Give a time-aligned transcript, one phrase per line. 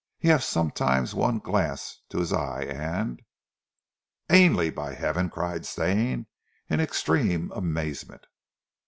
[0.17, 3.17] He haf sometimes one glass to hees eye, an"
[4.31, 6.25] "Ainley, by Heaven!" cried Stane
[6.67, 8.25] in extreme amazement.